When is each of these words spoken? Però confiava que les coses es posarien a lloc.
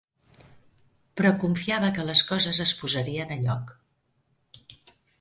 Però 1.21 1.33
confiava 1.43 1.93
que 1.99 2.07
les 2.09 2.25
coses 2.33 2.65
es 2.67 2.75
posarien 2.83 3.39
a 3.39 3.41
lloc. 3.47 3.75